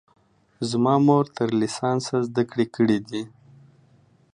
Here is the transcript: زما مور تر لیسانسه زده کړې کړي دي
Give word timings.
زما 0.69 0.95
مور 1.07 1.25
تر 1.37 1.49
لیسانسه 1.61 2.15
زده 2.27 2.43
کړې 2.51 2.65
کړي 2.75 2.99
دي 3.09 3.23